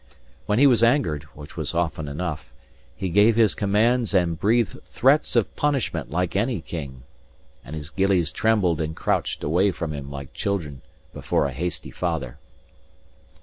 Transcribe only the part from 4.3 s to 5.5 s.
breathed threats